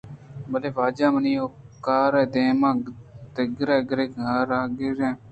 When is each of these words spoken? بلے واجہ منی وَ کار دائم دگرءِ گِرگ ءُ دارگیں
بلے 0.51 0.69
واجہ 0.77 1.07
منی 1.13 1.33
وَ 1.43 1.55
کار 1.85 2.13
دائم 2.33 2.61
دگرءِ 3.35 3.87
گِرگ 3.89 4.11
ءُ 4.13 4.15
دارگیں 4.49 5.15